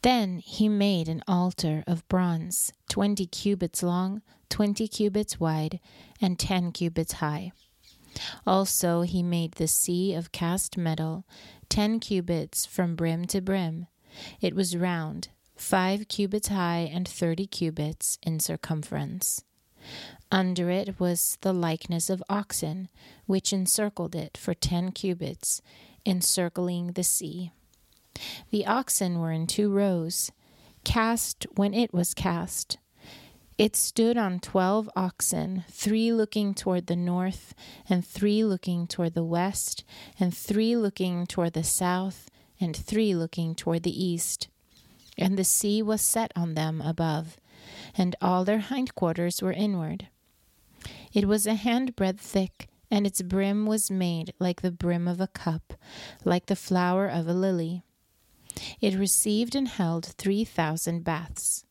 Then 0.00 0.38
he 0.38 0.70
made 0.70 1.06
an 1.06 1.22
altar 1.28 1.84
of 1.86 2.08
bronze, 2.08 2.72
twenty 2.88 3.26
cubits 3.26 3.82
long, 3.82 4.22
twenty 4.48 4.88
cubits 4.88 5.38
wide, 5.38 5.80
and 6.18 6.38
ten 6.38 6.72
cubits 6.72 7.12
high. 7.12 7.52
Also 8.46 9.02
he 9.02 9.22
made 9.22 9.52
the 9.56 9.68
sea 9.68 10.14
of 10.14 10.32
cast 10.32 10.78
metal, 10.78 11.26
ten 11.68 12.00
cubits 12.00 12.64
from 12.64 12.96
brim 12.96 13.26
to 13.26 13.42
brim. 13.42 13.86
It 14.40 14.54
was 14.54 14.74
round, 14.74 15.28
five 15.56 16.08
cubits 16.08 16.48
high, 16.48 16.90
and 16.90 17.06
thirty 17.06 17.46
cubits 17.46 18.16
in 18.22 18.40
circumference. 18.40 19.44
Under 20.34 20.68
it 20.68 20.98
was 20.98 21.38
the 21.42 21.52
likeness 21.52 22.10
of 22.10 22.20
oxen, 22.28 22.88
which 23.24 23.52
encircled 23.52 24.16
it 24.16 24.36
for 24.36 24.52
ten 24.52 24.90
cubits, 24.90 25.62
encircling 26.04 26.88
the 26.88 27.04
sea. 27.04 27.52
The 28.50 28.66
oxen 28.66 29.20
were 29.20 29.30
in 29.30 29.46
two 29.46 29.70
rows, 29.70 30.32
cast 30.82 31.46
when 31.54 31.72
it 31.72 31.94
was 31.94 32.14
cast. 32.14 32.78
It 33.58 33.76
stood 33.76 34.16
on 34.16 34.40
twelve 34.40 34.90
oxen, 34.96 35.62
three 35.70 36.12
looking 36.12 36.52
toward 36.52 36.88
the 36.88 36.96
north, 36.96 37.54
and 37.88 38.04
three 38.04 38.42
looking 38.42 38.88
toward 38.88 39.14
the 39.14 39.22
west, 39.22 39.84
and 40.18 40.36
three 40.36 40.76
looking 40.76 41.28
toward 41.28 41.52
the 41.52 41.62
south, 41.62 42.28
and 42.60 42.76
three 42.76 43.14
looking 43.14 43.54
toward 43.54 43.84
the 43.84 44.04
east. 44.04 44.48
And 45.16 45.38
the 45.38 45.44
sea 45.44 45.80
was 45.80 46.00
set 46.00 46.32
on 46.34 46.54
them 46.54 46.80
above, 46.80 47.36
and 47.96 48.16
all 48.20 48.44
their 48.44 48.58
hindquarters 48.58 49.40
were 49.40 49.52
inward. 49.52 50.08
It 51.14 51.28
was 51.28 51.46
a 51.46 51.54
handbreadth 51.54 52.18
thick, 52.18 52.68
and 52.90 53.06
its 53.06 53.22
brim 53.22 53.66
was 53.66 53.90
made 53.90 54.34
like 54.40 54.62
the 54.62 54.72
brim 54.72 55.06
of 55.06 55.20
a 55.20 55.28
cup, 55.28 55.74
like 56.24 56.46
the 56.46 56.56
flower 56.56 57.06
of 57.06 57.28
a 57.28 57.32
lily. 57.32 57.84
It 58.80 58.98
received 58.98 59.54
and 59.54 59.68
held 59.68 60.04
three 60.04 60.44
thousand 60.44 61.04
baths. 61.04 61.64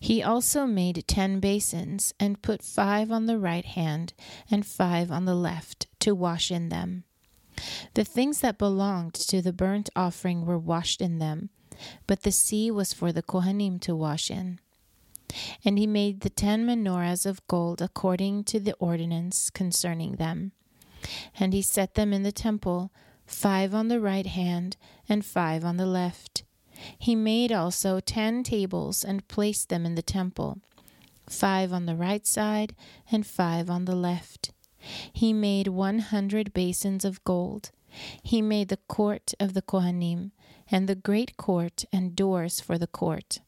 He 0.00 0.22
also 0.22 0.66
made 0.66 1.04
ten 1.06 1.38
basins, 1.40 2.14
and 2.18 2.40
put 2.40 2.62
five 2.62 3.12
on 3.12 3.26
the 3.26 3.38
right 3.38 3.64
hand 3.64 4.14
and 4.50 4.64
five 4.64 5.10
on 5.10 5.26
the 5.26 5.34
left, 5.34 5.86
to 6.00 6.14
wash 6.14 6.50
in 6.50 6.70
them. 6.70 7.04
The 7.94 8.04
things 8.04 8.40
that 8.40 8.58
belonged 8.58 9.14
to 9.14 9.42
the 9.42 9.52
burnt 9.52 9.90
offering 9.94 10.46
were 10.46 10.58
washed 10.58 11.02
in 11.02 11.18
them, 11.18 11.50
but 12.06 12.22
the 12.22 12.32
sea 12.32 12.70
was 12.70 12.92
for 12.92 13.12
the 13.12 13.22
Kohanim 13.22 13.80
to 13.82 13.94
wash 13.94 14.30
in. 14.30 14.58
And 15.64 15.78
he 15.78 15.86
made 15.86 16.20
the 16.20 16.30
ten 16.30 16.66
menorahs 16.66 17.26
of 17.26 17.46
gold 17.46 17.82
according 17.82 18.44
to 18.44 18.60
the 18.60 18.74
ordinance 18.74 19.50
concerning 19.50 20.16
them. 20.16 20.52
And 21.38 21.52
he 21.52 21.62
set 21.62 21.94
them 21.94 22.12
in 22.12 22.22
the 22.22 22.32
temple, 22.32 22.90
five 23.26 23.74
on 23.74 23.88
the 23.88 24.00
right 24.00 24.26
hand 24.26 24.76
and 25.08 25.24
five 25.24 25.64
on 25.64 25.76
the 25.76 25.86
left 25.86 26.44
he 26.98 27.14
made 27.14 27.52
also 27.52 28.00
ten 28.00 28.42
tables 28.42 29.04
and 29.04 29.26
placed 29.28 29.68
them 29.68 29.86
in 29.86 29.94
the 29.94 30.02
temple, 30.02 30.58
five 31.28 31.72
on 31.72 31.86
the 31.86 31.96
right 31.96 32.26
side 32.26 32.74
and 33.10 33.26
five 33.26 33.70
on 33.70 33.84
the 33.84 33.96
left. 33.96 34.52
He 35.12 35.32
made 35.32 35.68
one 35.68 36.00
hundred 36.00 36.52
basins 36.52 37.04
of 37.04 37.24
gold. 37.24 37.70
He 38.22 38.42
made 38.42 38.68
the 38.68 38.78
court 38.88 39.32
of 39.40 39.54
the 39.54 39.62
Kohanim, 39.62 40.32
and 40.70 40.88
the 40.88 40.94
great 40.94 41.36
court 41.36 41.84
and 41.92 42.14
doors 42.14 42.60
for 42.60 42.78
the 42.78 42.86
court. 42.86 43.40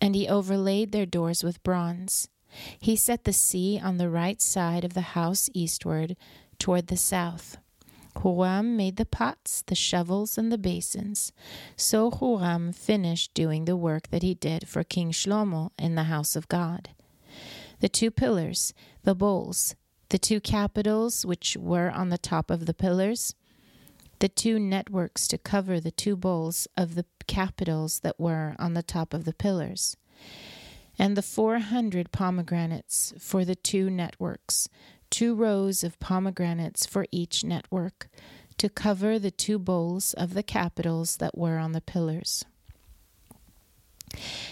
And 0.00 0.14
he 0.14 0.28
overlaid 0.28 0.92
their 0.92 1.06
doors 1.06 1.44
with 1.44 1.62
bronze. 1.62 2.28
He 2.80 2.96
set 2.96 3.24
the 3.24 3.32
sea 3.32 3.80
on 3.82 3.98
the 3.98 4.10
right 4.10 4.40
side 4.40 4.84
of 4.84 4.94
the 4.94 5.00
house 5.00 5.48
eastward, 5.54 6.16
toward 6.58 6.86
the 6.88 6.96
south. 6.96 7.58
Huram 8.16 8.76
made 8.76 8.96
the 8.96 9.06
pots, 9.06 9.62
the 9.66 9.74
shovels, 9.74 10.36
and 10.36 10.50
the 10.50 10.58
basins. 10.58 11.32
So 11.76 12.10
Huram 12.10 12.74
finished 12.74 13.34
doing 13.34 13.64
the 13.64 13.76
work 13.76 14.08
that 14.08 14.22
he 14.22 14.34
did 14.34 14.68
for 14.68 14.84
King 14.84 15.12
Shlomo 15.12 15.70
in 15.78 15.94
the 15.94 16.04
house 16.04 16.36
of 16.36 16.48
God. 16.48 16.90
The 17.80 17.88
two 17.88 18.10
pillars, 18.10 18.74
the 19.04 19.14
bowls, 19.14 19.74
the 20.10 20.18
two 20.18 20.40
capitals 20.40 21.24
which 21.24 21.56
were 21.58 21.90
on 21.90 22.10
the 22.10 22.18
top 22.18 22.50
of 22.50 22.66
the 22.66 22.74
pillars, 22.74 23.34
the 24.18 24.28
two 24.28 24.58
networks 24.58 25.26
to 25.28 25.38
cover 25.38 25.80
the 25.80 25.90
two 25.90 26.16
bowls 26.16 26.68
of 26.76 26.94
the 26.94 27.06
capitals 27.30 28.00
that 28.00 28.18
were 28.18 28.56
on 28.58 28.74
the 28.74 28.82
top 28.82 29.14
of 29.14 29.24
the 29.24 29.32
pillars, 29.32 29.96
and 30.98 31.16
the 31.16 31.22
four 31.22 31.60
hundred 31.60 32.10
pomegranates 32.10 33.14
for 33.20 33.44
the 33.44 33.54
two 33.54 33.88
networks, 33.88 34.68
two 35.10 35.32
rows 35.36 35.84
of 35.84 36.00
pomegranates 36.00 36.84
for 36.86 37.06
each 37.12 37.44
network, 37.44 38.08
to 38.58 38.68
cover 38.68 39.16
the 39.16 39.30
two 39.30 39.60
bowls 39.60 40.12
of 40.14 40.34
the 40.34 40.42
capitals 40.42 41.18
that 41.18 41.38
were 41.38 41.56
on 41.56 41.70
the 41.70 41.80
pillars. 41.80 42.44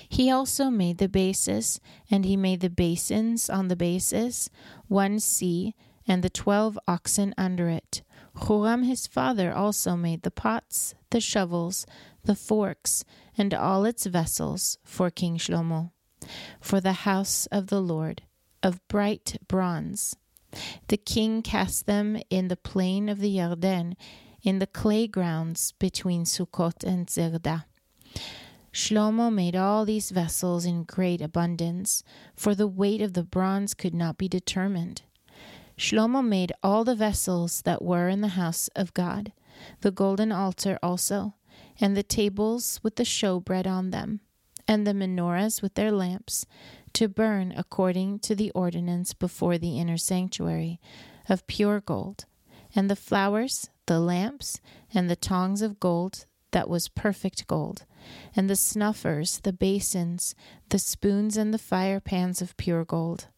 He 0.09 0.31
also 0.31 0.71
made 0.71 0.99
the 0.99 1.09
bases, 1.09 1.81
and 2.09 2.25
he 2.25 2.37
made 2.37 2.61
the 2.61 2.71
basins 2.71 3.51
on 3.51 3.67
the 3.67 3.77
bases, 3.77 4.51
one 4.87 5.19
sea, 5.19 5.75
and 6.07 6.23
the 6.23 6.31
twelve 6.31 6.79
oxen 6.87 7.35
under 7.37 7.69
it. 7.69 8.03
Huram 8.43 8.87
his 8.87 9.07
father 9.07 9.53
also 9.53 9.97
made 9.97 10.23
the 10.23 10.31
pots, 10.31 10.95
the 11.11 11.21
shovels, 11.21 11.87
the 12.25 12.35
forks, 12.35 13.05
and 13.37 13.53
all 13.53 13.85
its 13.85 14.07
vessels 14.07 14.79
for 14.85 15.11
King 15.11 15.39
Shlomo, 15.39 15.91
for 16.61 16.81
the 16.81 17.05
house 17.05 17.47
of 17.47 17.67
the 17.67 17.81
Lord, 17.81 18.23
of 18.63 18.87
bright 18.89 19.37
bronze. 19.49 20.17
The 20.89 20.97
king 20.97 21.43
cast 21.43 21.87
them 21.87 22.21
in 22.31 22.49
the 22.49 22.57
plain 22.57 23.09
of 23.09 23.21
the 23.21 23.37
Yarden, 23.37 23.97
in 24.43 24.59
the 24.59 24.67
clay 24.67 25.07
grounds 25.07 25.73
between 25.79 26.25
Sukkot 26.25 26.85
and 26.85 27.07
Zerda. 27.07 27.65
Shlomo 28.73 29.33
made 29.33 29.57
all 29.57 29.85
these 29.85 30.11
vessels 30.11 30.65
in 30.65 30.85
great 30.85 31.21
abundance, 31.21 32.03
for 32.37 32.55
the 32.55 32.69
weight 32.69 33.01
of 33.01 33.15
the 33.15 33.25
bronze 33.25 33.75
could 33.75 33.95
not 33.95 34.17
be 34.17 34.29
determined. 34.29 35.03
Shlomo 35.79 36.27
made 36.27 36.53
all 36.61 36.83
the 36.83 36.97
vessels 36.97 37.63
that 37.63 37.83
were 37.83 38.09
in 38.09 38.21
the 38.21 38.29
house 38.29 38.67
of 38.75 38.93
God, 38.95 39.33
the 39.83 39.93
golden 39.93 40.33
altar 40.33 40.77
also, 40.83 41.35
and 41.81 41.97
the 41.97 42.03
tables 42.03 42.81
with 42.83 42.97
the 42.97 43.05
showbread 43.05 43.65
on 43.65 43.91
them, 43.91 44.19
and 44.67 44.85
the 44.85 44.93
menorahs 44.93 45.63
with 45.63 45.75
their 45.75 45.93
lamps, 45.93 46.47
to 46.95 47.07
burn 47.07 47.55
according 47.57 48.19
to 48.19 48.35
the 48.35 48.51
ordinance 48.51 49.15
before 49.15 49.57
the 49.57 49.79
inner 49.79 49.97
sanctuary, 49.97 50.81
of 51.29 51.47
pure 51.47 51.81
gold, 51.81 52.25
and 52.75 52.91
the 52.91 52.97
flowers, 52.97 53.71
the 53.87 54.01
lamps, 54.01 54.61
and 54.93 55.09
the 55.09 55.15
tongs 55.17 55.63
of 55.63 55.79
gold 55.79 56.27
that 56.51 56.69
was 56.69 56.89
perfect 56.89 57.47
gold, 57.47 57.85
and 58.35 58.51
the 58.51 58.57
snuffers, 58.57 59.39
the 59.45 59.53
basins, 59.53 60.35
the 60.71 60.79
spoons, 60.81 61.37
and 61.37 61.55
the 61.55 61.59
fire 61.59 62.01
pans 62.01 62.43
of 62.43 62.57
pure 62.57 62.85
gold. 62.85 63.29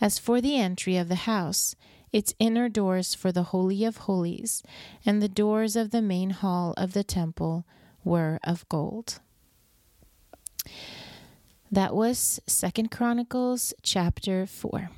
As 0.00 0.18
for 0.18 0.40
the 0.40 0.56
entry 0.56 0.96
of 0.96 1.08
the 1.08 1.14
house, 1.14 1.74
its 2.12 2.34
inner 2.38 2.68
doors 2.68 3.14
for 3.14 3.32
the 3.32 3.44
Holy 3.44 3.84
of 3.84 3.96
Holies, 3.98 4.62
and 5.04 5.20
the 5.20 5.28
doors 5.28 5.74
of 5.74 5.90
the 5.90 6.02
main 6.02 6.30
hall 6.30 6.74
of 6.76 6.92
the 6.92 7.04
temple 7.04 7.64
were 8.04 8.38
of 8.44 8.68
gold. 8.68 9.20
That 11.72 11.94
was 11.94 12.40
Second 12.46 12.92
Chronicles 12.92 13.74
chapter 13.82 14.46
4. 14.46 14.90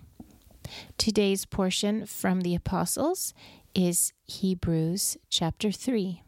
Today's 0.99 1.47
portion 1.47 2.05
from 2.05 2.43
the 2.43 2.55
Apostles 2.55 3.33
is 3.75 4.13
Hebrews 4.27 5.17
chapter 5.31 5.73
3. 5.73 6.23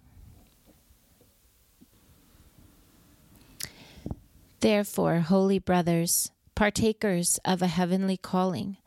Therefore, 4.61 5.20
holy 5.20 5.59
brothers, 5.59 6.31
partakers 6.59 7.38
of 7.44 7.62
a 7.62 7.68
heavenly 7.68 8.16
calling, 8.16 8.79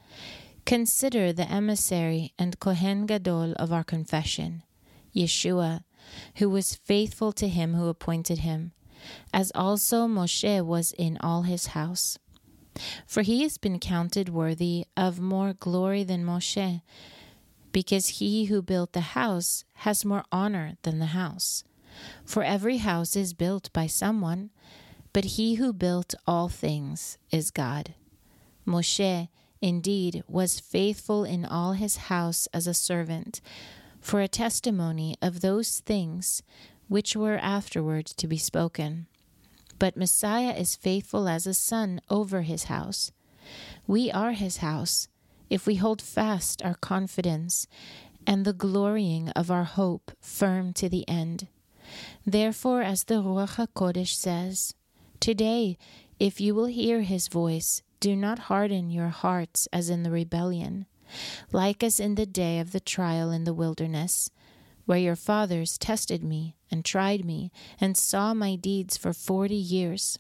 consider 0.66 1.32
the 1.32 1.50
emissary 1.50 2.34
and 2.38 2.60
Kohen 2.60 3.06
Gadol 3.06 3.54
of 3.54 3.72
our 3.72 3.86
confession, 3.86 4.64
Yeshua, 5.16 5.86
who 6.36 6.50
was 6.50 6.76
faithful 6.76 7.32
to 7.32 7.48
him 7.48 7.76
who 7.76 7.88
appointed 7.88 8.40
him 8.40 8.74
as 9.34 9.54
also 9.56 10.06
Moshe 10.06 10.66
was 10.66 10.92
in 10.98 11.18
all 11.22 11.44
his 11.44 11.68
house. 11.68 12.20
For 13.08 13.22
he 13.22 13.42
has 13.44 13.58
been 13.58 13.80
counted 13.80 14.28
worthy 14.28 14.86
of 14.98 15.22
more 15.22 15.54
glory 15.54 16.04
than 16.04 16.26
Moshe, 16.26 16.82
because 17.72 18.20
he 18.20 18.46
who 18.46 18.62
built 18.62 18.92
the 18.92 19.16
house 19.16 19.64
has 19.76 20.04
more 20.04 20.26
honor 20.30 20.76
than 20.82 21.00
the 21.00 21.16
house. 21.18 21.64
For 22.26 22.44
every 22.44 22.78
house 22.78 23.16
is 23.16 23.34
built 23.34 23.72
by 23.72 23.88
someone, 23.88 24.50
but 25.14 25.26
he 25.26 25.56
who 25.56 25.74
built 25.74 26.16
all 26.26 26.50
things 26.50 27.18
is 27.32 27.52
God. 27.52 27.94
Moshe, 28.66 29.28
indeed, 29.62 30.24
was 30.28 30.60
faithful 30.60 31.24
in 31.24 31.46
all 31.46 31.74
his 31.74 31.98
house 31.98 32.48
as 32.54 32.68
a 32.68 32.74
servant, 32.74 33.42
for 34.00 34.22
a 34.22 34.28
testimony 34.28 35.16
of 35.22 35.42
those 35.42 35.80
things 35.80 36.42
which 36.88 37.16
were 37.16 37.38
afterward 37.38 38.06
to 38.06 38.28
be 38.28 38.38
spoken. 38.38 39.08
But 39.80 39.98
Messiah 39.98 40.54
is 40.54 40.76
faithful 40.76 41.28
as 41.28 41.48
a 41.48 41.54
son 41.54 42.02
over 42.10 42.42
his 42.42 42.66
house. 42.66 43.12
We 43.88 44.12
are 44.12 44.34
his 44.34 44.58
house, 44.58 45.08
if 45.50 45.66
we 45.66 45.76
hold 45.76 46.02
fast 46.02 46.64
our 46.64 46.76
confidence 46.76 47.68
and 48.28 48.46
the 48.46 48.54
glorying 48.54 49.30
of 49.30 49.50
our 49.50 49.64
hope 49.64 50.12
firm 50.22 50.74
to 50.74 50.88
the 50.88 51.08
end. 51.08 51.48
Therefore, 52.26 52.82
as 52.82 53.06
the 53.06 53.16
Ruach 53.16 53.56
HaKodesh 53.56 54.14
says, 54.14 54.76
Today, 55.22 55.78
if 56.20 56.42
you 56.42 56.56
will 56.56 56.66
hear 56.66 57.02
his 57.02 57.28
voice, 57.28 57.84
do 58.00 58.16
not 58.16 58.40
harden 58.50 58.90
your 58.90 59.10
hearts 59.10 59.68
as 59.72 59.88
in 59.88 60.02
the 60.02 60.10
rebellion, 60.10 60.88
like 61.52 61.84
as 61.84 62.00
in 62.00 62.16
the 62.16 62.26
day 62.26 62.60
of 62.60 62.72
the 62.72 62.80
trial 62.80 63.30
in 63.30 63.44
the 63.44 63.54
wilderness 63.54 64.32
where 64.86 64.98
your 64.98 65.16
fathers 65.16 65.78
tested 65.78 66.24
me 66.24 66.56
and 66.72 66.84
tried 66.84 67.24
me 67.24 67.52
and 67.80 67.96
saw 67.96 68.34
my 68.34 68.56
deeds 68.56 68.98
for 68.98 69.14
forty 69.14 69.56
years. 69.56 70.18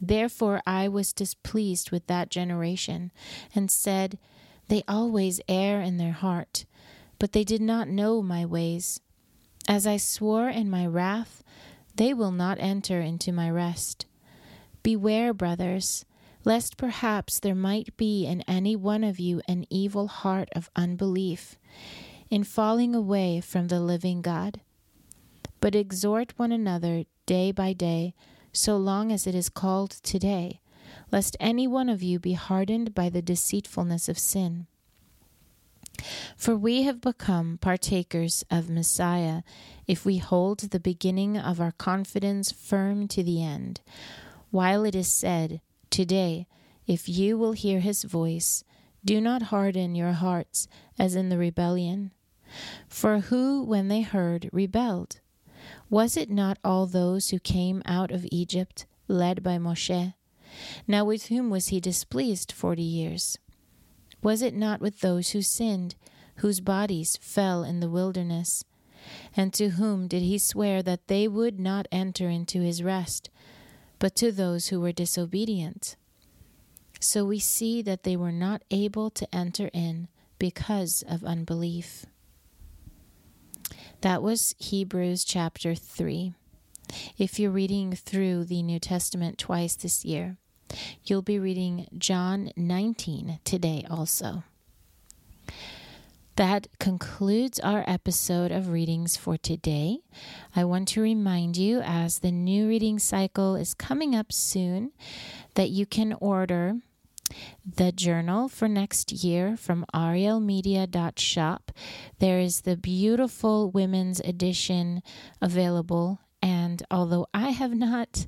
Therefore 0.00 0.62
I 0.64 0.86
was 0.86 1.12
displeased 1.12 1.90
with 1.90 2.06
that 2.06 2.30
generation, 2.30 3.10
and 3.52 3.70
said, 3.70 4.16
They 4.68 4.84
always 4.86 5.40
err 5.48 5.80
in 5.80 5.96
their 5.96 6.12
heart, 6.12 6.66
but 7.18 7.32
they 7.32 7.42
did 7.42 7.60
not 7.60 7.88
know 7.88 8.22
my 8.22 8.46
ways. 8.46 9.00
As 9.66 9.88
I 9.88 9.96
swore 9.96 10.48
in 10.48 10.70
my 10.70 10.86
wrath, 10.86 11.42
they 11.94 12.12
will 12.12 12.32
not 12.32 12.58
enter 12.60 13.00
into 13.00 13.32
my 13.32 13.50
rest. 13.50 14.06
Beware, 14.82 15.32
brothers, 15.32 16.04
lest 16.44 16.76
perhaps 16.76 17.40
there 17.40 17.54
might 17.54 17.96
be 17.96 18.26
in 18.26 18.42
any 18.42 18.76
one 18.76 19.04
of 19.04 19.18
you 19.18 19.40
an 19.48 19.66
evil 19.70 20.08
heart 20.08 20.48
of 20.54 20.70
unbelief 20.76 21.56
in 22.28 22.44
falling 22.44 22.94
away 22.94 23.40
from 23.40 23.68
the 23.68 23.80
living 23.80 24.20
God. 24.20 24.60
But 25.60 25.74
exhort 25.74 26.34
one 26.36 26.52
another 26.52 27.04
day 27.26 27.52
by 27.52 27.72
day, 27.72 28.14
so 28.52 28.76
long 28.76 29.10
as 29.10 29.26
it 29.26 29.34
is 29.34 29.48
called 29.48 29.90
today, 29.90 30.60
lest 31.10 31.36
any 31.40 31.66
one 31.66 31.88
of 31.88 32.02
you 32.02 32.18
be 32.18 32.34
hardened 32.34 32.94
by 32.94 33.08
the 33.08 33.22
deceitfulness 33.22 34.08
of 34.08 34.18
sin. 34.18 34.66
For 36.36 36.56
we 36.56 36.82
have 36.82 37.00
become 37.00 37.58
partakers 37.58 38.44
of 38.50 38.68
Messiah 38.68 39.42
if 39.86 40.04
we 40.04 40.18
hold 40.18 40.58
the 40.60 40.80
beginning 40.80 41.36
of 41.36 41.60
our 41.60 41.72
confidence 41.72 42.52
firm 42.52 43.08
to 43.08 43.22
the 43.22 43.42
end. 43.42 43.80
While 44.50 44.84
it 44.84 44.94
is 44.94 45.08
said, 45.08 45.60
Today, 45.90 46.46
if 46.86 47.08
you 47.08 47.38
will 47.38 47.52
hear 47.52 47.80
his 47.80 48.04
voice, 48.04 48.64
do 49.04 49.20
not 49.20 49.42
harden 49.42 49.94
your 49.94 50.12
hearts 50.12 50.68
as 50.98 51.14
in 51.14 51.28
the 51.28 51.38
rebellion. 51.38 52.10
For 52.88 53.20
who, 53.20 53.62
when 53.62 53.88
they 53.88 54.02
heard, 54.02 54.48
rebelled? 54.52 55.20
Was 55.90 56.16
it 56.16 56.30
not 56.30 56.58
all 56.64 56.86
those 56.86 57.30
who 57.30 57.38
came 57.38 57.82
out 57.84 58.10
of 58.10 58.26
Egypt, 58.30 58.86
led 59.08 59.42
by 59.42 59.58
Moshe? 59.58 60.14
Now 60.86 61.04
with 61.04 61.26
whom 61.26 61.50
was 61.50 61.68
he 61.68 61.80
displeased 61.80 62.52
forty 62.52 62.82
years? 62.82 63.38
Was 64.24 64.40
it 64.40 64.54
not 64.54 64.80
with 64.80 65.00
those 65.00 65.30
who 65.30 65.42
sinned, 65.42 65.96
whose 66.36 66.60
bodies 66.60 67.18
fell 67.20 67.62
in 67.62 67.80
the 67.80 67.90
wilderness? 67.90 68.64
And 69.36 69.52
to 69.52 69.70
whom 69.70 70.08
did 70.08 70.22
he 70.22 70.38
swear 70.38 70.82
that 70.82 71.08
they 71.08 71.28
would 71.28 71.60
not 71.60 71.86
enter 71.92 72.30
into 72.30 72.62
his 72.62 72.82
rest, 72.82 73.28
but 73.98 74.16
to 74.16 74.32
those 74.32 74.68
who 74.68 74.80
were 74.80 74.92
disobedient? 74.92 75.96
So 77.00 77.26
we 77.26 77.38
see 77.38 77.82
that 77.82 78.04
they 78.04 78.16
were 78.16 78.32
not 78.32 78.62
able 78.70 79.10
to 79.10 79.32
enter 79.34 79.68
in 79.74 80.08
because 80.38 81.04
of 81.06 81.22
unbelief. 81.22 82.06
That 84.00 84.22
was 84.22 84.54
Hebrews 84.58 85.24
chapter 85.24 85.74
3. 85.74 86.32
If 87.18 87.38
you're 87.38 87.50
reading 87.50 87.92
through 87.92 88.44
the 88.44 88.62
New 88.62 88.78
Testament 88.78 89.36
twice 89.36 89.76
this 89.76 90.02
year, 90.02 90.38
you'll 91.04 91.22
be 91.22 91.38
reading 91.38 91.88
John 91.96 92.50
19 92.56 93.40
today 93.44 93.84
also. 93.88 94.44
That 96.36 96.66
concludes 96.80 97.60
our 97.60 97.84
episode 97.86 98.50
of 98.50 98.70
readings 98.70 99.16
for 99.16 99.36
today. 99.36 99.98
I 100.56 100.64
want 100.64 100.88
to 100.88 101.00
remind 101.00 101.56
you, 101.56 101.80
as 101.80 102.18
the 102.18 102.32
new 102.32 102.66
reading 102.66 102.98
cycle 102.98 103.54
is 103.54 103.72
coming 103.72 104.16
up 104.16 104.32
soon, 104.32 104.90
that 105.54 105.70
you 105.70 105.86
can 105.86 106.12
order 106.14 106.80
the 107.64 107.92
journal 107.92 108.48
for 108.48 108.68
next 108.68 109.12
year 109.12 109.56
from 109.56 109.86
arielmedia.shop. 109.94 111.70
There 112.18 112.40
is 112.40 112.62
the 112.62 112.76
beautiful 112.76 113.70
women's 113.70 114.20
edition 114.20 115.02
available 115.40 116.18
and 116.44 116.82
although 116.90 117.26
I 117.32 117.50
have 117.52 117.74
not 117.74 118.26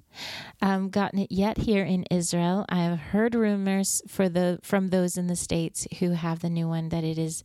um, 0.62 0.88
gotten 0.88 1.18
it 1.18 1.30
yet 1.30 1.58
here 1.58 1.84
in 1.84 2.06
Israel, 2.10 2.64
I 2.66 2.78
have 2.78 2.98
heard 2.98 3.34
rumors 3.34 4.00
for 4.08 4.30
the 4.30 4.58
from 4.62 4.88
those 4.88 5.18
in 5.18 5.26
the 5.26 5.36
states 5.36 5.86
who 5.98 6.12
have 6.12 6.40
the 6.40 6.48
new 6.48 6.66
one 6.66 6.88
that 6.88 7.04
it 7.04 7.18
is 7.18 7.44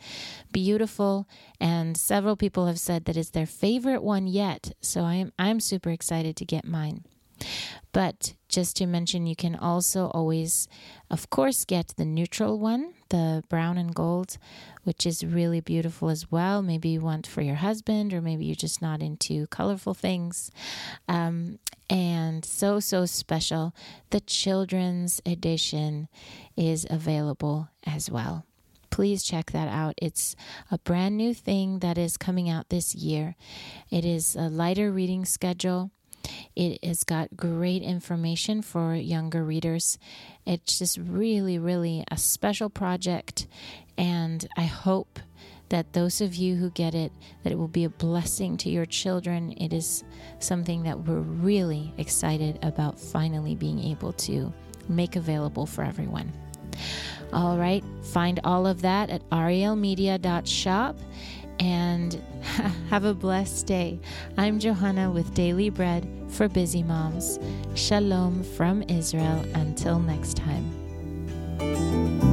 beautiful, 0.54 1.28
and 1.60 1.98
several 1.98 2.38
people 2.38 2.68
have 2.68 2.80
said 2.80 3.04
that 3.04 3.18
it's 3.18 3.32
their 3.32 3.46
favorite 3.46 4.02
one 4.02 4.28
yet. 4.28 4.72
So 4.80 5.02
I'm 5.02 5.34
I'm 5.38 5.60
super 5.60 5.90
excited 5.90 6.38
to 6.38 6.46
get 6.46 6.64
mine. 6.64 7.04
But 7.92 8.36
just 8.52 8.76
to 8.78 8.86
mention, 8.86 9.26
you 9.26 9.36
can 9.36 9.56
also 9.56 10.08
always, 10.08 10.68
of 11.10 11.30
course, 11.30 11.66
get 11.66 11.94
the 11.98 12.06
neutral 12.06 12.60
one, 12.60 12.94
the 13.10 13.44
brown 13.50 13.78
and 13.78 13.96
gold, 13.96 14.38
which 14.84 15.06
is 15.06 15.26
really 15.26 15.62
beautiful 15.62 16.10
as 16.10 16.32
well. 16.32 16.62
Maybe 16.62 16.90
you 16.90 17.02
want 17.02 17.26
for 17.26 17.42
your 17.42 17.56
husband, 17.56 18.14
or 18.14 18.22
maybe 18.22 18.46
you're 18.46 18.56
just 18.56 18.82
not 18.82 19.02
into 19.02 19.48
colorful 19.48 19.94
things. 19.94 20.52
Um, 21.08 21.60
and 21.90 22.46
so, 22.46 22.80
so 22.80 23.06
special. 23.06 23.74
The 24.12 24.20
children's 24.20 25.22
edition 25.26 26.08
is 26.56 26.86
available 26.90 27.70
as 27.86 28.12
well 28.12 28.46
please 28.92 29.24
check 29.24 29.52
that 29.52 29.70
out. 29.70 29.96
It's 29.98 30.36
a 30.70 30.78
brand 30.78 31.18
new 31.18 31.34
thing 31.34 31.80
that 31.80 31.98
is 31.98 32.18
coming 32.18 32.50
out 32.50 32.70
this 32.70 32.94
year. 32.94 33.36
It 33.90 34.06
is 34.06 34.36
a 34.36 34.50
lighter 34.50 34.92
reading 34.92 35.26
schedule. 35.26 35.92
It 36.56 36.84
has 36.84 37.04
got 37.04 37.36
great 37.36 37.82
information 37.82 38.62
for 38.62 38.96
younger 38.96 39.44
readers. 39.44 39.98
It's 40.46 40.80
just 40.80 40.98
really, 40.98 41.58
really 41.60 42.04
a 42.10 42.18
special 42.18 42.70
project, 42.70 43.48
and 43.98 44.48
I 44.58 44.64
hope 44.64 45.20
that 45.72 45.94
those 45.94 46.20
of 46.20 46.36
you 46.36 46.58
who 46.58 46.70
get 46.72 46.94
it 46.94 47.14
that 47.44 47.52
it 47.54 47.58
will 47.58 47.68
be 47.70 47.86
a 47.86 47.90
blessing 47.90 48.58
to 48.58 48.70
your 48.70 48.86
children 48.86 49.54
it 49.54 49.72
is 49.72 50.04
something 50.40 50.84
that 50.84 51.00
we're 51.00 51.22
really 51.22 51.94
excited 51.98 52.60
about 52.62 53.00
finally 53.00 53.56
being 53.56 53.80
able 53.80 54.12
to 54.12 54.54
make 54.90 55.16
available 55.16 55.66
for 55.66 55.82
everyone 55.82 56.32
all 57.32 57.58
right 57.58 57.86
find 58.04 58.42
all 58.44 58.68
of 58.68 58.82
that 58.82 59.10
at 59.10 59.28
arielmedia.shop 59.30 60.98
and 61.62 62.22
have 62.90 63.06
a 63.06 63.14
blessed 63.14 63.68
day. 63.68 64.00
I'm 64.38 64.60
Johanna 64.60 65.12
with 65.12 65.34
Daily 65.34 65.70
Bread 65.70 66.08
for 66.28 66.50
Busy 66.50 66.82
Moms. 66.84 67.40
Shalom 67.76 68.44
from 68.44 68.82
Israel. 68.90 69.46
Until 69.54 70.00
next 70.00 70.38
time. 70.38 72.31